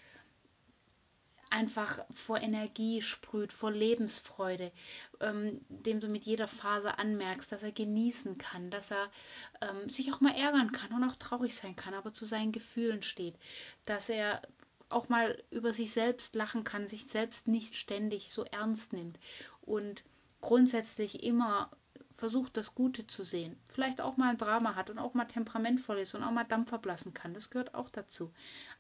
einfach 1.51 2.01
vor 2.11 2.41
Energie 2.41 3.03
sprüht, 3.03 3.53
vor 3.53 3.71
Lebensfreude, 3.71 4.73
ähm, 5.21 5.61
dem 5.69 6.01
du 6.01 6.09
mit 6.09 6.25
jeder 6.25 6.49
Phase 6.49 6.99
anmerkst, 6.99 7.51
dass 7.51 7.63
er 7.63 7.73
genießen 7.73 8.39
kann, 8.39 8.71
dass 8.71 8.91
er 8.91 9.11
ähm, 9.61 9.89
sich 9.89 10.13
auch 10.13 10.21
mal 10.21 10.35
ärgern 10.35 10.73
kann 10.73 10.93
und 10.93 11.05
auch 11.09 11.17
traurig 11.17 11.55
sein 11.55 11.77
kann, 11.77 11.95
aber 11.95 12.13
zu 12.13 12.25
seinen 12.25 12.53
Gefühlen 12.53 13.03
steht, 13.03 13.37
dass 13.85 14.09
er 14.09 14.43
auch 14.89 15.09
mal 15.09 15.43
über 15.51 15.73
sich 15.73 15.93
selbst 15.93 16.35
lachen 16.35 16.65
kann, 16.65 16.87
sich 16.87 17.07
selbst 17.07 17.47
nicht 17.47 17.77
ständig 17.77 18.31
so 18.31 18.45
ernst 18.45 18.93
nimmt 18.93 19.19
und 19.61 20.03
grundsätzlich 20.41 21.23
immer 21.23 21.71
versucht 22.17 22.57
das 22.57 22.75
Gute 22.75 23.07
zu 23.07 23.23
sehen. 23.23 23.57
Vielleicht 23.71 24.01
auch 24.01 24.17
mal 24.17 24.31
ein 24.31 24.39
Drama 24.39 24.75
hat 24.75 24.91
und 24.91 24.99
auch 24.99 25.15
mal 25.15 25.27
temperamentvoll 25.27 25.99
ist 25.99 26.15
und 26.15 26.25
auch 26.25 26.33
mal 26.33 26.45
Dampf 26.45 26.69
verblassen 26.69 27.15
kann. 27.15 27.33
Das 27.33 27.49
gehört 27.49 27.75
auch 27.75 27.91
dazu. 27.91 28.33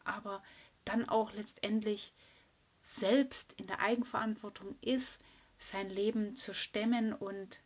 Aber 0.04 0.42
dann 0.84 1.08
auch 1.08 1.32
letztendlich 1.32 2.12
selbst 2.98 3.54
in 3.54 3.66
der 3.66 3.80
Eigenverantwortung 3.80 4.76
ist, 4.80 5.22
sein 5.58 5.90
Leben 5.90 6.36
zu 6.36 6.54
stemmen 6.54 7.12
und 7.12 7.60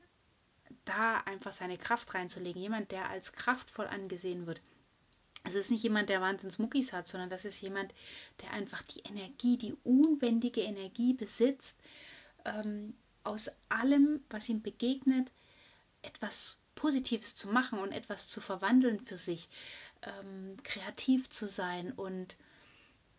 da 0.84 1.18
einfach 1.18 1.52
seine 1.52 1.78
Kraft 1.78 2.14
reinzulegen. 2.14 2.60
Jemand, 2.60 2.90
der 2.90 3.08
als 3.10 3.32
kraftvoll 3.32 3.86
angesehen 3.86 4.46
wird. 4.46 4.60
Es 5.44 5.54
ist 5.54 5.70
nicht 5.70 5.82
jemand, 5.82 6.08
der 6.08 6.20
wahnsinns 6.20 6.58
Muckis 6.58 6.92
hat, 6.92 7.08
sondern 7.08 7.30
das 7.30 7.44
ist 7.44 7.60
jemand, 7.60 7.92
der 8.40 8.52
einfach 8.52 8.82
die 8.82 9.00
Energie, 9.00 9.56
die 9.56 9.74
unbändige 9.82 10.60
Energie 10.62 11.14
besitzt, 11.14 11.80
ähm, 12.44 12.94
aus 13.24 13.50
allem, 13.68 14.24
was 14.30 14.48
ihm 14.48 14.62
begegnet, 14.62 15.32
etwas 16.02 16.60
Positives 16.74 17.34
zu 17.36 17.48
machen 17.48 17.78
und 17.78 17.92
etwas 17.92 18.28
zu 18.28 18.40
verwandeln 18.40 19.00
für 19.04 19.16
sich, 19.16 19.48
ähm, 20.02 20.56
kreativ 20.62 21.28
zu 21.28 21.48
sein 21.48 21.92
und 21.92 22.36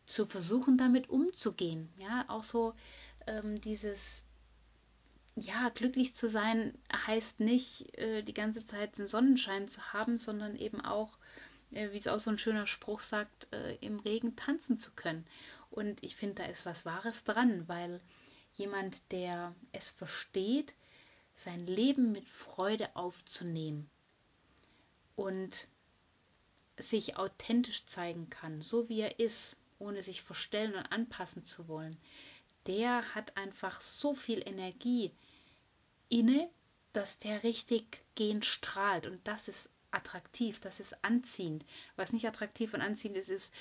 zu 0.06 0.26
versuchen, 0.26 0.78
damit 0.78 1.10
umzugehen. 1.10 1.90
Ja, 1.98 2.26
auch 2.28 2.44
so 2.44 2.74
ähm, 3.28 3.62
dieses, 3.62 4.26
ja, 5.36 5.70
glücklich 5.70 6.16
zu 6.16 6.28
sein 6.30 6.78
heißt 7.08 7.40
nicht, 7.40 7.98
äh, 7.98 8.24
die 8.24 8.34
ganze 8.34 8.66
Zeit 8.66 8.98
den 8.98 9.08
Sonnenschein 9.08 9.68
zu 9.68 9.94
haben, 9.94 10.18
sondern 10.18 10.56
eben 10.56 10.82
auch, 10.82 11.18
äh, 11.72 11.92
wie 11.92 11.98
es 11.98 12.08
auch 12.08 12.20
so 12.20 12.30
ein 12.30 12.38
schöner 12.38 12.68
Spruch 12.68 13.02
sagt, 13.02 13.48
äh, 13.52 13.76
im 13.76 14.00
Regen 14.00 14.36
tanzen 14.36 14.78
zu 14.78 14.92
können. 14.92 15.26
Und 15.72 16.04
ich 16.04 16.16
finde, 16.16 16.36
da 16.36 16.46
ist 16.46 16.66
was 16.66 16.86
Wahres 16.86 17.24
dran, 17.24 17.68
weil 17.68 18.00
jemand, 18.56 19.02
der 19.12 19.56
es 19.72 19.90
versteht, 19.90 20.76
sein 21.36 21.66
Leben 21.66 22.12
mit 22.12 22.30
Freude 22.30 22.96
aufzunehmen 22.96 23.90
und 25.16 25.68
sich 26.78 27.18
authentisch 27.18 27.86
zeigen 27.86 28.30
kann, 28.30 28.62
so 28.62 28.90
wie 28.90 29.02
er 29.02 29.20
ist, 29.20 29.56
ohne 29.84 30.02
sich 30.02 30.22
verstellen 30.22 30.76
und 30.76 30.92
anpassen 30.92 31.44
zu 31.44 31.68
wollen, 31.68 31.98
der 32.68 33.14
hat 33.14 33.36
einfach 33.36 33.82
so 33.82 34.16
viel 34.16 34.42
Energie 34.48 35.12
inne, 36.10 36.50
dass 36.94 37.20
der 37.20 37.44
richtig 37.44 38.04
gehend 38.16 38.46
strahlt. 38.46 39.06
Und 39.08 39.28
das 39.28 39.48
ist 39.48 39.70
attraktiv, 39.92 40.60
das 40.60 40.80
ist 40.80 41.04
anziehend. 41.04 41.66
Was 41.96 42.14
nicht 42.14 42.26
attraktiv 42.26 42.74
und 42.74 42.82
anziehend 42.82 43.18
ist, 43.18 43.30
ist 43.30 43.54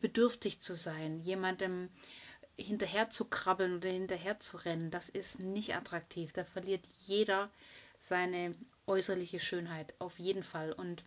bedürftig 0.00 0.60
zu 0.60 0.74
sein, 0.74 1.20
jemandem 1.20 1.88
hinterher 2.56 3.10
zu 3.10 3.24
krabbeln 3.24 3.76
oder 3.76 3.88
hinterher 3.88 4.38
zu 4.40 4.58
rennen, 4.58 4.90
das 4.90 5.08
ist 5.08 5.40
nicht 5.40 5.74
attraktiv. 5.74 6.32
Da 6.32 6.44
verliert 6.44 6.86
jeder 7.06 7.50
seine 7.98 8.52
äußerliche 8.86 9.40
Schönheit, 9.40 9.94
auf 9.98 10.18
jeden 10.18 10.42
Fall. 10.42 10.72
Und 10.72 11.02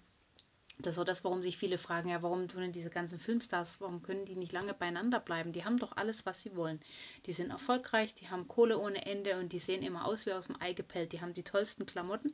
das 0.78 0.96
ist 0.96 1.00
auch 1.00 1.06
das, 1.06 1.24
warum 1.24 1.42
sich 1.42 1.58
viele 1.58 1.78
fragen, 1.78 2.10
ja, 2.10 2.22
warum 2.22 2.48
tun 2.48 2.62
denn 2.62 2.72
diese 2.72 2.90
ganzen 2.90 3.20
Filmstars, 3.20 3.80
warum 3.80 4.02
können 4.02 4.26
die 4.26 4.36
nicht 4.36 4.52
lange 4.52 4.74
beieinander 4.74 5.20
bleiben? 5.20 5.54
Die 5.54 5.64
haben 5.64 5.80
doch 5.80 5.96
alles, 5.96 6.26
was 6.26 6.42
sie 6.42 6.56
wollen. 6.56 6.82
Die 7.26 7.34
sind 7.34 7.50
erfolgreich, 7.50 8.14
die 8.14 8.30
haben 8.30 8.48
Kohle 8.48 8.78
ohne 8.78 9.06
Ende 9.06 9.40
und 9.40 9.54
die 9.54 9.60
sehen 9.60 9.84
immer 9.84 10.06
aus 10.06 10.26
wie 10.26 10.34
aus 10.34 10.48
dem 10.48 10.62
Ei 10.62 10.74
gepellt. 10.74 11.14
Die 11.14 11.22
haben 11.22 11.34
die 11.34 11.44
tollsten 11.44 11.86
Klamotten. 11.86 12.34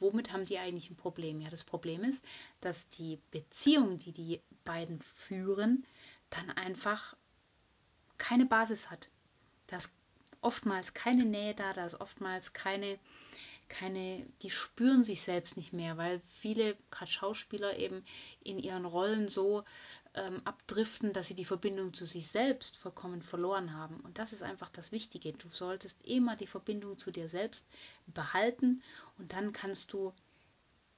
Womit 0.00 0.32
haben 0.32 0.46
die 0.46 0.58
eigentlich 0.58 0.90
ein 0.90 0.96
Problem? 0.96 1.40
Ja, 1.40 1.50
das 1.50 1.64
Problem 1.64 2.02
ist, 2.02 2.24
dass 2.60 2.88
die 2.88 3.18
Beziehung, 3.30 3.98
die 3.98 4.12
die 4.12 4.40
beiden 4.64 5.00
führen, 5.00 5.84
dann 6.30 6.50
einfach 6.50 7.14
keine 8.18 8.46
Basis 8.46 8.90
hat. 8.90 9.08
Da 9.66 9.76
ist 9.76 9.94
oftmals 10.40 10.94
keine 10.94 11.24
Nähe 11.24 11.54
da, 11.54 11.72
da 11.72 11.86
ist 11.86 12.00
oftmals 12.00 12.52
keine, 12.52 12.98
keine, 13.72 14.26
die 14.42 14.50
spüren 14.50 15.02
sich 15.02 15.22
selbst 15.22 15.56
nicht 15.56 15.72
mehr, 15.72 15.96
weil 15.96 16.20
viele, 16.28 16.76
gerade 16.90 17.10
Schauspieler, 17.10 17.78
eben 17.78 18.04
in 18.44 18.58
ihren 18.58 18.84
Rollen 18.84 19.28
so 19.28 19.64
ähm, 20.12 20.42
abdriften, 20.44 21.14
dass 21.14 21.28
sie 21.28 21.34
die 21.34 21.46
Verbindung 21.46 21.94
zu 21.94 22.04
sich 22.04 22.28
selbst 22.28 22.76
vollkommen 22.76 23.22
verloren 23.22 23.72
haben. 23.72 23.96
Und 24.00 24.18
das 24.18 24.34
ist 24.34 24.42
einfach 24.42 24.68
das 24.68 24.92
Wichtige. 24.92 25.32
Du 25.32 25.48
solltest 25.48 26.04
immer 26.04 26.36
die 26.36 26.46
Verbindung 26.46 26.98
zu 26.98 27.10
dir 27.10 27.30
selbst 27.30 27.66
behalten 28.06 28.82
und 29.16 29.32
dann 29.32 29.52
kannst 29.52 29.94
du 29.94 30.12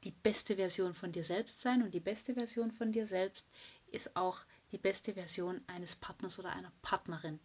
die 0.03 0.11
beste 0.11 0.57
Version 0.57 0.95
von 0.95 1.13
dir 1.13 1.25
selbst 1.25 1.61
sein. 1.61 1.81
Und 1.81 1.95
die 1.95 2.01
beste 2.01 2.35
Version 2.35 2.73
von 2.73 2.91
dir 2.91 3.07
selbst 3.07 3.47
ist 3.87 4.17
auch 4.17 4.41
die 4.73 4.79
beste 4.79 5.15
Version 5.15 5.61
eines 5.69 5.95
Partners 5.95 6.41
oder 6.41 6.51
einer 6.51 6.73
Partnerin, 6.83 7.39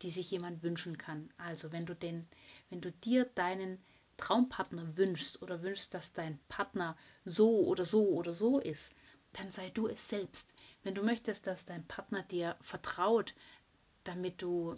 die 0.00 0.10
sich 0.10 0.30
jemand 0.30 0.62
wünschen 0.62 0.96
kann. 0.96 1.28
Also 1.36 1.70
wenn 1.70 1.84
du 1.84 1.94
den, 1.94 2.26
wenn 2.70 2.80
du 2.80 2.90
dir 2.90 3.26
deinen 3.26 3.78
Traumpartner 4.16 4.96
wünschst 4.96 5.42
oder 5.42 5.62
wünschst, 5.62 5.94
dass 5.94 6.12
dein 6.12 6.38
Partner 6.48 6.96
so 7.24 7.66
oder 7.66 7.84
so 7.84 8.08
oder 8.08 8.32
so 8.32 8.60
ist, 8.60 8.94
dann 9.32 9.50
sei 9.50 9.70
du 9.70 9.88
es 9.88 10.08
selbst. 10.08 10.54
Wenn 10.82 10.94
du 10.94 11.02
möchtest, 11.02 11.46
dass 11.46 11.66
dein 11.66 11.86
Partner 11.86 12.22
dir 12.22 12.56
vertraut, 12.60 13.34
damit 14.04 14.42
du 14.42 14.76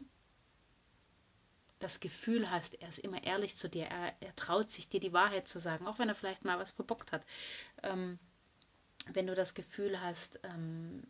das 1.78 2.00
Gefühl 2.00 2.50
hast, 2.50 2.80
er 2.80 2.88
ist 2.88 2.98
immer 2.98 3.22
ehrlich 3.22 3.56
zu 3.56 3.68
dir, 3.68 3.84
er, 3.84 4.14
er 4.20 4.34
traut 4.34 4.70
sich 4.70 4.88
dir 4.88 5.00
die 5.00 5.12
Wahrheit 5.12 5.46
zu 5.46 5.58
sagen, 5.58 5.86
auch 5.86 5.98
wenn 5.98 6.08
er 6.08 6.14
vielleicht 6.14 6.44
mal 6.44 6.58
was 6.58 6.70
verbockt 6.70 7.12
hat. 7.12 7.26
Ähm, 7.82 8.18
wenn 9.12 9.26
du 9.26 9.34
das 9.34 9.54
Gefühl 9.54 10.00
hast, 10.00 10.40
ähm, 10.42 11.02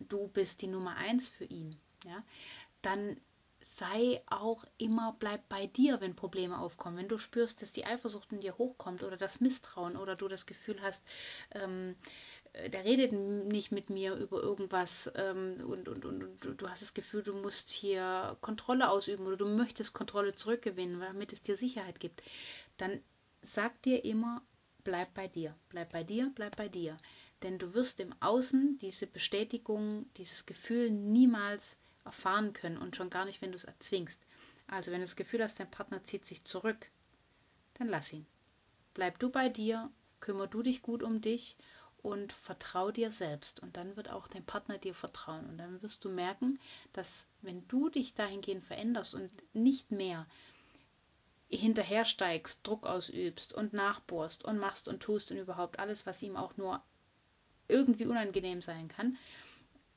du 0.00 0.28
bist 0.28 0.60
die 0.62 0.66
Nummer 0.66 0.96
eins 0.96 1.28
für 1.28 1.44
ihn, 1.44 1.78
ja, 2.04 2.22
dann 2.82 3.16
sei 3.62 4.22
auch 4.26 4.64
immer, 4.78 5.16
bleib 5.18 5.48
bei 5.48 5.66
dir, 5.66 6.00
wenn 6.00 6.16
Probleme 6.16 6.58
aufkommen. 6.58 6.96
Wenn 6.96 7.08
du 7.08 7.18
spürst, 7.18 7.62
dass 7.62 7.72
die 7.72 7.84
Eifersucht 7.84 8.32
in 8.32 8.40
dir 8.40 8.58
hochkommt 8.58 9.02
oder 9.02 9.16
das 9.16 9.40
Misstrauen 9.40 9.96
oder 9.96 10.16
du 10.16 10.28
das 10.28 10.46
Gefühl 10.46 10.80
hast, 10.82 11.04
ähm, 11.52 11.96
äh, 12.52 12.70
der 12.70 12.84
redet 12.84 13.12
nicht 13.12 13.72
mit 13.72 13.90
mir 13.90 14.14
über 14.14 14.42
irgendwas 14.42 15.12
ähm, 15.16 15.62
und, 15.66 15.88
und, 15.88 16.04
und, 16.04 16.44
und, 16.44 16.60
du 16.60 16.68
hast 16.68 16.82
das 16.82 16.94
Gefühl, 16.94 17.22
du 17.22 17.34
musst 17.34 17.70
hier 17.70 18.36
Kontrolle 18.40 18.90
ausüben 18.90 19.26
oder 19.26 19.36
du 19.36 19.46
möchtest 19.46 19.94
Kontrolle 19.94 20.34
zurückgewinnen, 20.34 21.00
damit 21.00 21.32
es 21.32 21.42
dir 21.42 21.56
Sicherheit 21.56 22.00
gibt, 22.00 22.22
dann 22.76 23.00
sag 23.42 23.80
dir 23.82 24.04
immer, 24.04 24.42
bleib 24.84 25.14
bei 25.14 25.28
dir, 25.28 25.56
bleib 25.68 25.92
bei 25.92 26.04
dir, 26.04 26.30
bleib 26.34 26.56
bei 26.56 26.68
dir. 26.68 26.96
Denn 27.42 27.58
du 27.58 27.74
wirst 27.74 27.98
im 27.98 28.14
Außen 28.20 28.78
diese 28.78 29.06
Bestätigung, 29.06 30.06
dieses 30.16 30.46
Gefühl 30.46 30.90
niemals 30.90 31.78
erfahren 32.04 32.52
können 32.52 32.78
und 32.78 32.96
schon 32.96 33.10
gar 33.10 33.24
nicht, 33.24 33.42
wenn 33.42 33.52
du 33.52 33.56
es 33.56 33.64
erzwingst. 33.64 34.26
Also 34.66 34.90
wenn 34.90 35.00
du 35.00 35.04
das 35.04 35.16
Gefühl 35.16 35.42
hast, 35.42 35.60
dein 35.60 35.70
Partner 35.70 36.02
zieht 36.02 36.24
sich 36.24 36.44
zurück, 36.44 36.88
dann 37.74 37.88
lass 37.88 38.12
ihn. 38.12 38.26
Bleib 38.94 39.18
du 39.18 39.30
bei 39.30 39.48
dir, 39.48 39.90
kümmer 40.20 40.46
du 40.46 40.62
dich 40.62 40.82
gut 40.82 41.02
um 41.02 41.20
dich 41.20 41.56
und 42.02 42.32
vertrau 42.32 42.90
dir 42.90 43.10
selbst. 43.10 43.60
Und 43.60 43.76
dann 43.76 43.96
wird 43.96 44.10
auch 44.10 44.28
dein 44.28 44.44
Partner 44.44 44.78
dir 44.78 44.94
vertrauen. 44.94 45.46
Und 45.46 45.58
dann 45.58 45.80
wirst 45.82 46.04
du 46.04 46.10
merken, 46.10 46.58
dass 46.92 47.26
wenn 47.40 47.66
du 47.68 47.88
dich 47.88 48.14
dahingehend 48.14 48.64
veränderst 48.64 49.14
und 49.14 49.30
nicht 49.54 49.90
mehr 49.90 50.26
hinterhersteigst, 51.48 52.66
Druck 52.66 52.86
ausübst 52.86 53.52
und 53.52 53.72
nachbohrst 53.72 54.44
und 54.44 54.58
machst 54.58 54.88
und 54.88 55.00
tust 55.00 55.30
und 55.30 55.36
überhaupt 55.36 55.78
alles, 55.78 56.06
was 56.06 56.22
ihm 56.22 56.36
auch 56.36 56.56
nur 56.56 56.82
irgendwie 57.68 58.06
unangenehm 58.06 58.62
sein 58.62 58.88
kann, 58.88 59.16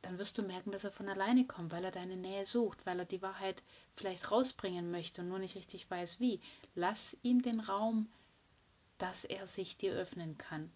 dann 0.05 0.19
wirst 0.19 0.38
du 0.38 0.43
merken, 0.43 0.71
dass 0.71 0.83
er 0.83 0.91
von 0.91 1.09
alleine 1.09 1.45
kommt, 1.45 1.71
weil 1.71 1.83
er 1.83 1.91
deine 1.91 2.15
Nähe 2.15 2.45
sucht, 2.45 2.85
weil 2.85 3.00
er 3.00 3.05
die 3.05 3.24
Wahrheit 3.24 3.63
vielleicht 3.95 4.29
rausbringen 4.31 4.91
möchte 4.91 5.21
und 5.21 5.29
nur 5.29 5.39
nicht 5.39 5.55
richtig 5.55 5.89
weiß 5.89 6.19
wie. 6.19 6.39
Lass 6.75 7.17
ihm 7.24 7.41
den 7.41 7.59
Raum, 7.59 8.07
dass 9.00 9.25
er 9.25 9.47
sich 9.47 9.77
dir 9.77 9.93
öffnen 9.93 10.38
kann. 10.38 10.71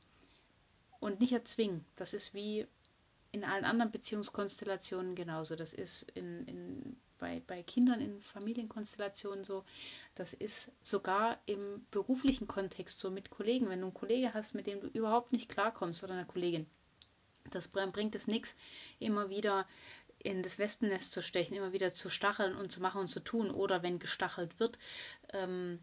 Und 0.99 1.19
nicht 1.19 1.31
erzwingen. 1.31 1.85
Das 1.95 2.15
ist 2.15 2.33
wie 2.33 2.65
in 3.31 3.43
allen 3.43 3.65
anderen 3.65 3.91
Beziehungskonstellationen 3.91 5.13
genauso. 5.13 5.55
Das 5.55 5.73
ist 5.73 6.09
in, 6.15 6.47
in, 6.47 6.97
bei, 7.19 7.43
bei 7.45 7.61
Kindern 7.61 8.01
in 8.01 8.21
Familienkonstellationen 8.21 9.43
so. 9.43 9.63
Das 10.15 10.33
ist 10.33 10.71
sogar 10.81 11.39
im 11.45 11.85
beruflichen 11.91 12.47
Kontext 12.47 12.99
so 12.99 13.11
mit 13.11 13.29
Kollegen. 13.29 13.69
Wenn 13.69 13.81
du 13.81 13.87
einen 13.87 13.93
Kollege 13.93 14.33
hast, 14.33 14.55
mit 14.55 14.65
dem 14.65 14.81
du 14.81 14.87
überhaupt 14.87 15.33
nicht 15.33 15.49
klarkommst 15.49 16.03
oder 16.03 16.13
eine 16.13 16.25
Kollegin, 16.25 16.65
das 17.55 17.67
bringt 17.67 18.15
es 18.15 18.27
nichts, 18.27 18.55
immer 18.99 19.29
wieder 19.29 19.67
in 20.19 20.43
das 20.43 20.59
Wespennest 20.59 21.13
zu 21.13 21.21
stechen, 21.21 21.55
immer 21.55 21.71
wieder 21.71 21.93
zu 21.93 22.09
stacheln 22.09 22.55
und 22.55 22.71
zu 22.71 22.81
machen 22.81 23.01
und 23.01 23.07
zu 23.07 23.21
tun 23.21 23.51
oder 23.51 23.83
wenn 23.83 23.99
gestachelt 23.99 24.59
wird, 24.59 24.77
ähm, 25.31 25.79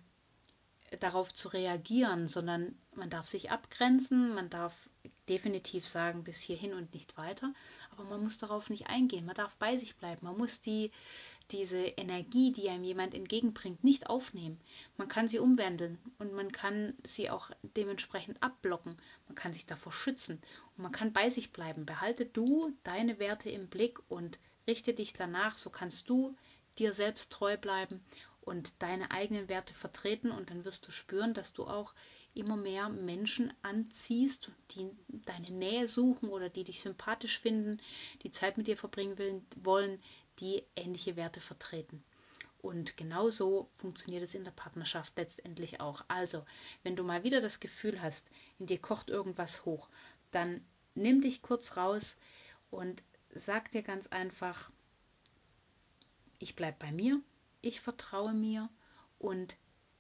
darauf 1.01 1.35
zu 1.35 1.49
reagieren, 1.49 2.29
sondern 2.29 2.79
man 2.95 3.11
darf 3.11 3.27
sich 3.27 3.51
abgrenzen, 3.51 4.35
man 4.35 4.51
darf 4.51 4.75
definitiv 5.29 5.87
sagen 5.87 6.23
bis 6.23 6.41
hierhin 6.41 6.75
und 6.75 6.95
nicht 6.95 7.17
weiter, 7.17 7.53
aber 7.91 8.05
man 8.05 8.23
muss 8.23 8.39
darauf 8.39 8.71
nicht 8.71 8.87
eingehen, 8.87 9.27
man 9.27 9.35
darf 9.35 9.57
bei 9.57 9.77
sich 9.77 9.97
bleiben, 9.97 10.25
man 10.25 10.37
muss 10.37 10.61
die 10.61 10.93
diese 11.51 11.79
Energie, 11.79 12.53
die 12.53 12.69
einem 12.69 12.85
jemand 12.85 13.15
entgegenbringt, 13.15 13.85
nicht 13.85 14.09
aufnehmen. 14.09 14.61
Man 14.97 15.09
kann 15.09 15.29
sie 15.29 15.39
umwandeln 15.39 15.99
und 16.19 16.33
man 16.33 16.51
kann 16.51 16.95
sie 17.05 17.31
auch 17.31 17.51
dementsprechend 17.63 18.43
abblocken. 18.43 18.97
Man 19.29 19.35
kann 19.35 19.55
sich 19.55 19.67
davor 19.67 19.93
schützen 19.93 20.43
und 20.77 20.83
man 20.83 20.93
kann 20.93 21.13
bei 21.13 21.31
sich 21.31 21.53
bleiben. 21.53 21.87
Behalte 21.87 22.27
du 22.27 22.73
deine 22.83 23.19
Werte 23.19 23.51
im 23.51 23.69
Blick 23.69 23.99
und 24.09 24.39
richte 24.67 24.95
dich 24.95 25.13
danach, 25.13 25.57
so 25.57 25.71
kannst 25.71 26.09
du 26.09 26.35
dir 26.79 26.93
selbst 26.93 27.33
treu 27.33 27.57
bleiben 27.57 28.01
und 28.41 28.73
deine 28.81 29.11
eigenen 29.11 29.49
Werte 29.49 29.75
vertreten 29.75 30.31
und 30.31 30.51
dann 30.51 30.65
wirst 30.65 30.87
du 30.87 30.93
spüren, 30.93 31.35
dass 31.35 31.53
du 31.53 31.65
auch 31.65 31.95
immer 32.35 32.57
mehr 32.57 32.89
Menschen 32.91 33.53
anziehst, 33.63 34.51
die 34.73 34.91
deine 35.09 35.51
Nähe 35.51 35.89
suchen 35.89 36.29
oder 36.29 36.51
die 36.51 36.65
dich 36.65 36.83
sympathisch 36.83 37.41
finden, 37.41 37.81
die 38.23 38.31
Zeit 38.31 38.59
mit 38.59 38.67
dir 38.67 38.77
verbringen 38.77 39.47
wollen, 39.57 40.01
die 40.39 40.65
ähnliche 40.77 41.17
Werte 41.17 41.41
vertreten. 41.41 42.03
Und 42.59 42.97
genauso 42.97 43.71
funktioniert 43.77 44.23
es 44.23 44.35
in 44.35 44.45
der 44.45 44.51
Partnerschaft 44.51 45.13
letztendlich 45.17 45.81
auch. 45.81 46.05
Also, 46.09 46.45
wenn 46.83 46.97
du 46.97 47.05
mal 47.05 47.23
wieder 47.23 47.41
das 47.41 47.61
Gefühl 47.61 48.01
hast, 48.03 48.31
in 48.59 48.67
dir 48.67 48.79
kocht 48.79 49.09
irgendwas 49.09 49.65
hoch, 49.65 49.89
dann 50.33 50.65
nimm 50.95 51.21
dich 51.21 51.43
kurz 51.43 51.77
raus 51.77 52.17
und 52.71 53.03
sag 53.31 53.71
dir 53.71 53.83
ganz 53.83 54.09
einfach, 54.09 54.71
ich 56.39 56.57
bleibe 56.57 56.79
bei 56.81 56.93
mir, 56.93 57.21
ich 57.63 57.81
vertraue 57.81 58.35
mir 58.35 58.69
und 59.19 59.57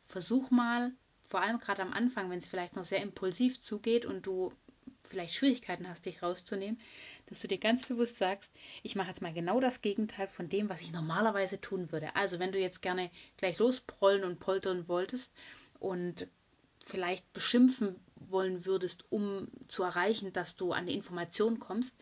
versuch 0.06 0.50
mal, 0.50 0.92
vor 1.28 1.42
allem 1.42 1.58
gerade 1.58 1.82
am 1.82 1.92
Anfang, 1.92 2.30
wenn 2.30 2.38
es 2.38 2.46
vielleicht 2.46 2.76
noch 2.76 2.84
sehr 2.84 3.02
impulsiv 3.02 3.60
zugeht 3.60 4.06
und 4.06 4.26
du 4.26 4.52
vielleicht 5.06 5.34
Schwierigkeiten 5.34 5.88
hast, 5.88 6.06
dich 6.06 6.22
rauszunehmen, 6.22 6.80
dass 7.26 7.40
du 7.40 7.48
dir 7.48 7.58
ganz 7.58 7.86
bewusst 7.86 8.16
sagst, 8.16 8.52
ich 8.82 8.96
mache 8.96 9.08
jetzt 9.08 9.22
mal 9.22 9.32
genau 9.32 9.60
das 9.60 9.82
Gegenteil 9.82 10.28
von 10.28 10.48
dem, 10.48 10.68
was 10.68 10.82
ich 10.82 10.92
normalerweise 10.92 11.60
tun 11.60 11.92
würde. 11.92 12.14
Also 12.16 12.38
wenn 12.38 12.52
du 12.52 12.58
jetzt 12.58 12.82
gerne 12.82 13.10
gleich 13.36 13.58
losprollen 13.58 14.24
und 14.24 14.38
poltern 14.38 14.88
wolltest 14.88 15.32
und 15.80 16.26
vielleicht 16.84 17.30
beschimpfen 17.32 17.96
wollen 18.28 18.64
würdest, 18.64 19.04
um 19.10 19.48
zu 19.66 19.82
erreichen, 19.82 20.32
dass 20.32 20.56
du 20.56 20.72
an 20.72 20.86
die 20.86 20.94
Information 20.94 21.58
kommst, 21.58 21.96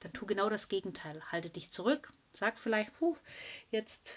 dann 0.00 0.12
tu 0.12 0.26
genau 0.26 0.48
das 0.48 0.68
Gegenteil. 0.68 1.22
Halte 1.30 1.50
dich 1.50 1.70
zurück, 1.70 2.10
sag 2.32 2.58
vielleicht, 2.58 2.92
puh, 2.94 3.16
jetzt 3.70 4.16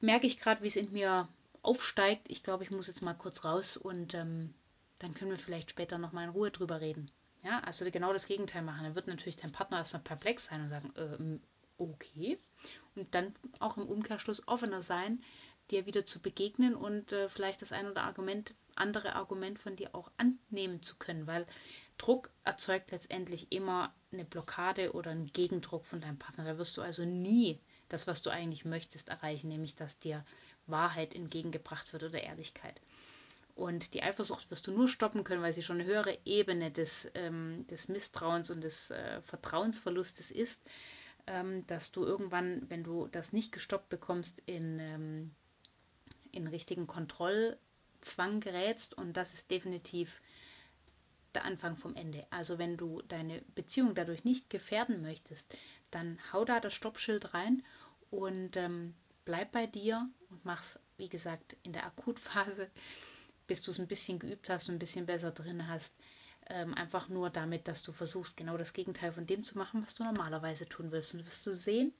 merke 0.00 0.26
ich 0.26 0.38
gerade, 0.38 0.62
wie 0.62 0.68
es 0.68 0.76
in 0.76 0.92
mir 0.92 1.28
aufsteigt. 1.62 2.22
Ich 2.28 2.42
glaube, 2.42 2.64
ich 2.64 2.70
muss 2.70 2.86
jetzt 2.86 3.02
mal 3.02 3.14
kurz 3.14 3.44
raus 3.44 3.76
und 3.76 4.14
ähm, 4.14 4.54
dann 5.02 5.14
können 5.14 5.32
wir 5.32 5.38
vielleicht 5.38 5.70
später 5.70 5.98
nochmal 5.98 6.24
in 6.24 6.30
Ruhe 6.30 6.50
drüber 6.50 6.80
reden. 6.80 7.10
Ja, 7.42 7.58
also 7.60 7.84
genau 7.90 8.12
das 8.12 8.28
Gegenteil 8.28 8.62
machen. 8.62 8.84
Dann 8.84 8.94
wird 8.94 9.08
natürlich 9.08 9.36
dein 9.36 9.50
Partner 9.50 9.78
erstmal 9.78 10.02
perplex 10.02 10.44
sein 10.44 10.62
und 10.62 10.70
sagen, 10.70 10.92
ähm, 10.96 11.40
okay. 11.76 12.38
Und 12.94 13.12
dann 13.14 13.34
auch 13.58 13.76
im 13.76 13.88
Umkehrschluss 13.88 14.46
offener 14.46 14.80
sein, 14.82 15.20
dir 15.70 15.86
wieder 15.86 16.06
zu 16.06 16.20
begegnen 16.20 16.76
und 16.76 17.12
äh, 17.12 17.28
vielleicht 17.28 17.62
das 17.62 17.72
ein 17.72 17.88
oder 17.88 18.04
Argument, 18.04 18.54
andere 18.76 19.16
Argument 19.16 19.58
von 19.58 19.74
dir 19.74 19.94
auch 19.94 20.10
annehmen 20.18 20.82
zu 20.82 20.94
können, 20.96 21.26
weil 21.26 21.46
Druck 21.98 22.30
erzeugt 22.44 22.92
letztendlich 22.92 23.50
immer 23.50 23.92
eine 24.12 24.24
Blockade 24.24 24.92
oder 24.92 25.10
einen 25.10 25.32
Gegendruck 25.32 25.84
von 25.84 26.00
deinem 26.00 26.18
Partner. 26.18 26.44
Da 26.44 26.58
wirst 26.58 26.76
du 26.76 26.82
also 26.82 27.04
nie 27.04 27.58
das, 27.88 28.06
was 28.06 28.22
du 28.22 28.30
eigentlich 28.30 28.64
möchtest, 28.64 29.08
erreichen, 29.08 29.48
nämlich 29.48 29.74
dass 29.74 29.98
dir 29.98 30.24
Wahrheit 30.66 31.14
entgegengebracht 31.14 31.92
wird 31.92 32.04
oder 32.04 32.22
Ehrlichkeit. 32.22 32.80
Und 33.54 33.92
die 33.92 34.02
Eifersucht 34.02 34.50
wirst 34.50 34.66
du 34.66 34.72
nur 34.72 34.88
stoppen 34.88 35.24
können, 35.24 35.42
weil 35.42 35.52
sie 35.52 35.62
schon 35.62 35.80
eine 35.80 35.88
höhere 35.88 36.18
Ebene 36.24 36.70
des, 36.70 37.10
ähm, 37.14 37.66
des 37.66 37.88
Misstrauens 37.88 38.50
und 38.50 38.62
des 38.62 38.90
äh, 38.90 39.20
Vertrauensverlustes 39.22 40.30
ist, 40.30 40.68
ähm, 41.26 41.66
dass 41.66 41.92
du 41.92 42.04
irgendwann, 42.04 42.68
wenn 42.70 42.82
du 42.82 43.08
das 43.08 43.32
nicht 43.32 43.52
gestoppt 43.52 43.90
bekommst, 43.90 44.42
in, 44.46 44.78
ähm, 44.80 45.34
in 46.32 46.46
richtigen 46.46 46.86
Kontrollzwang 46.86 48.40
gerätst. 48.40 48.94
Und 48.94 49.16
das 49.16 49.34
ist 49.34 49.50
definitiv 49.50 50.22
der 51.34 51.44
Anfang 51.44 51.76
vom 51.76 51.94
Ende. 51.94 52.26
Also 52.30 52.58
wenn 52.58 52.76
du 52.76 53.02
deine 53.02 53.42
Beziehung 53.54 53.94
dadurch 53.94 54.24
nicht 54.24 54.50
gefährden 54.50 55.02
möchtest, 55.02 55.56
dann 55.90 56.18
hau 56.32 56.44
da 56.44 56.60
das 56.60 56.74
Stoppschild 56.74 57.34
rein 57.34 57.62
und 58.10 58.56
ähm, 58.56 58.94
bleib 59.24 59.52
bei 59.52 59.66
dir 59.66 60.08
und 60.30 60.44
mach's, 60.44 60.78
wie 60.96 61.08
gesagt, 61.08 61.56
in 61.62 61.72
der 61.72 61.86
Akutphase 61.86 62.70
bis 63.52 63.60
du 63.60 63.70
es 63.70 63.78
ein 63.78 63.86
bisschen 63.86 64.18
geübt 64.18 64.48
hast 64.48 64.70
und 64.70 64.76
ein 64.76 64.78
bisschen 64.78 65.04
besser 65.04 65.30
drin 65.30 65.68
hast. 65.68 65.94
Ähm, 66.48 66.72
einfach 66.72 67.10
nur 67.10 67.28
damit, 67.28 67.68
dass 67.68 67.82
du 67.82 67.92
versuchst, 67.92 68.34
genau 68.34 68.56
das 68.56 68.72
Gegenteil 68.72 69.12
von 69.12 69.26
dem 69.26 69.44
zu 69.44 69.58
machen, 69.58 69.82
was 69.82 69.94
du 69.94 70.04
normalerweise 70.04 70.66
tun 70.66 70.90
willst. 70.90 71.12
Und 71.12 71.26
wirst 71.26 71.46
du 71.46 71.54
sehen, 71.54 71.92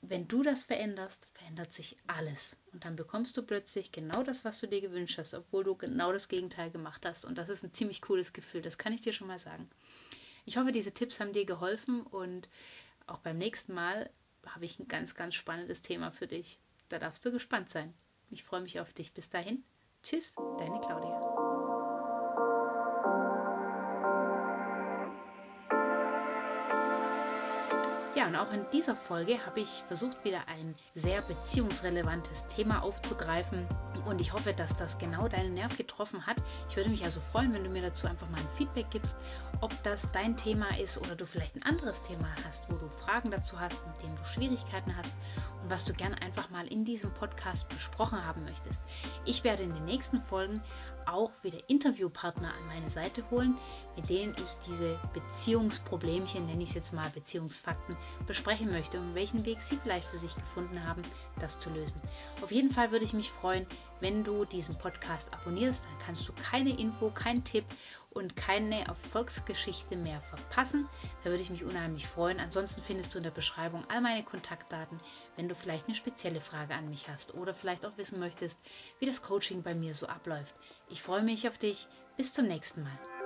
wenn 0.00 0.28
du 0.28 0.42
das 0.42 0.64
veränderst, 0.64 1.28
verändert 1.34 1.74
sich 1.74 1.98
alles. 2.06 2.56
Und 2.72 2.86
dann 2.86 2.96
bekommst 2.96 3.36
du 3.36 3.42
plötzlich 3.42 3.92
genau 3.92 4.22
das, 4.22 4.46
was 4.46 4.60
du 4.60 4.66
dir 4.66 4.80
gewünscht 4.80 5.18
hast, 5.18 5.34
obwohl 5.34 5.62
du 5.62 5.74
genau 5.76 6.10
das 6.10 6.28
Gegenteil 6.28 6.70
gemacht 6.70 7.04
hast. 7.04 7.26
Und 7.26 7.36
das 7.36 7.50
ist 7.50 7.62
ein 7.62 7.74
ziemlich 7.74 8.00
cooles 8.00 8.32
Gefühl, 8.32 8.62
das 8.62 8.78
kann 8.78 8.94
ich 8.94 9.02
dir 9.02 9.12
schon 9.12 9.28
mal 9.28 9.38
sagen. 9.38 9.68
Ich 10.46 10.56
hoffe, 10.56 10.72
diese 10.72 10.94
Tipps 10.94 11.20
haben 11.20 11.34
dir 11.34 11.44
geholfen 11.44 12.00
und 12.00 12.48
auch 13.06 13.18
beim 13.18 13.36
nächsten 13.36 13.74
Mal 13.74 14.08
habe 14.46 14.64
ich 14.64 14.78
ein 14.78 14.88
ganz, 14.88 15.14
ganz 15.14 15.34
spannendes 15.34 15.82
Thema 15.82 16.12
für 16.12 16.26
dich. 16.26 16.58
Da 16.88 16.98
darfst 16.98 17.26
du 17.26 17.30
gespannt 17.30 17.68
sein. 17.68 17.92
Ich 18.30 18.42
freue 18.42 18.62
mich 18.62 18.80
auf 18.80 18.94
dich. 18.94 19.12
Bis 19.12 19.28
dahin. 19.28 19.62
Tschüss, 20.02 20.34
deine 20.58 20.80
Claudia. 20.80 21.31
Und 28.32 28.38
auch 28.38 28.52
in 28.54 28.64
dieser 28.72 28.96
Folge 28.96 29.44
habe 29.44 29.60
ich 29.60 29.84
versucht, 29.88 30.24
wieder 30.24 30.40
ein 30.48 30.74
sehr 30.94 31.20
beziehungsrelevantes 31.20 32.46
Thema 32.46 32.82
aufzugreifen. 32.82 33.66
Und 34.06 34.22
ich 34.22 34.32
hoffe, 34.32 34.54
dass 34.54 34.74
das 34.74 34.96
genau 34.96 35.28
deinen 35.28 35.52
Nerv 35.52 35.76
getroffen 35.76 36.26
hat. 36.26 36.38
Ich 36.70 36.76
würde 36.76 36.88
mich 36.88 37.04
also 37.04 37.20
freuen, 37.20 37.52
wenn 37.52 37.62
du 37.62 37.68
mir 37.68 37.82
dazu 37.82 38.06
einfach 38.06 38.30
mal 38.30 38.40
ein 38.40 38.56
Feedback 38.56 38.86
gibst, 38.88 39.18
ob 39.60 39.70
das 39.82 40.10
dein 40.12 40.38
Thema 40.38 40.78
ist 40.78 40.96
oder 40.96 41.14
du 41.14 41.26
vielleicht 41.26 41.56
ein 41.56 41.62
anderes 41.62 42.00
Thema 42.04 42.26
hast, 42.46 42.64
wo 42.70 42.76
du 42.76 42.88
Fragen 42.88 43.30
dazu 43.30 43.60
hast, 43.60 43.86
mit 43.86 44.02
dem 44.02 44.16
du 44.16 44.24
Schwierigkeiten 44.24 44.96
hast 44.96 45.14
und 45.62 45.68
was 45.68 45.84
du 45.84 45.92
gern 45.92 46.14
einfach 46.14 46.48
mal 46.48 46.66
in 46.66 46.86
diesem 46.86 47.12
Podcast 47.12 47.68
besprochen 47.68 48.24
haben 48.24 48.44
möchtest. 48.44 48.80
Ich 49.26 49.44
werde 49.44 49.64
in 49.64 49.74
den 49.74 49.84
nächsten 49.84 50.22
Folgen 50.22 50.62
auch 51.06 51.30
wieder 51.42 51.58
Interviewpartner 51.68 52.48
an 52.48 52.66
meine 52.66 52.90
Seite 52.90 53.22
holen, 53.30 53.56
mit 53.96 54.08
denen 54.08 54.34
ich 54.36 54.66
diese 54.66 54.98
Beziehungsproblemchen, 55.12 56.46
nenne 56.46 56.62
ich 56.62 56.70
es 56.70 56.74
jetzt 56.74 56.92
mal 56.92 57.10
Beziehungsfakten, 57.10 57.96
besprechen 58.26 58.70
möchte 58.70 58.98
und 58.98 59.14
welchen 59.14 59.44
Weg 59.44 59.60
sie 59.60 59.76
vielleicht 59.76 60.06
für 60.06 60.18
sich 60.18 60.34
gefunden 60.34 60.86
haben, 60.86 61.02
das 61.40 61.58
zu 61.58 61.70
lösen. 61.70 62.00
Auf 62.42 62.52
jeden 62.52 62.70
Fall 62.70 62.90
würde 62.90 63.04
ich 63.04 63.12
mich 63.12 63.30
freuen, 63.30 63.66
wenn 64.00 64.24
du 64.24 64.44
diesen 64.44 64.76
Podcast 64.78 65.32
abonnierst, 65.32 65.84
dann 65.84 65.98
kannst 66.04 66.26
du 66.28 66.32
keine 66.32 66.78
Info, 66.78 67.10
keinen 67.10 67.44
Tipp 67.44 67.64
und 68.14 68.36
keine 68.36 68.86
Erfolgsgeschichte 68.86 69.96
mehr 69.96 70.20
verpassen. 70.20 70.88
Da 71.24 71.30
würde 71.30 71.42
ich 71.42 71.50
mich 71.50 71.64
unheimlich 71.64 72.06
freuen. 72.06 72.40
Ansonsten 72.40 72.82
findest 72.82 73.14
du 73.14 73.18
in 73.18 73.24
der 73.24 73.30
Beschreibung 73.30 73.84
all 73.88 74.00
meine 74.00 74.22
Kontaktdaten, 74.22 74.98
wenn 75.36 75.48
du 75.48 75.54
vielleicht 75.54 75.86
eine 75.86 75.94
spezielle 75.94 76.40
Frage 76.40 76.74
an 76.74 76.90
mich 76.90 77.08
hast 77.08 77.34
oder 77.34 77.54
vielleicht 77.54 77.86
auch 77.86 77.96
wissen 77.96 78.20
möchtest, 78.20 78.60
wie 78.98 79.06
das 79.06 79.22
Coaching 79.22 79.62
bei 79.62 79.74
mir 79.74 79.94
so 79.94 80.06
abläuft. 80.06 80.54
Ich 80.88 81.02
freue 81.02 81.22
mich 81.22 81.48
auf 81.48 81.58
dich. 81.58 81.86
Bis 82.16 82.32
zum 82.32 82.46
nächsten 82.46 82.82
Mal. 82.82 83.21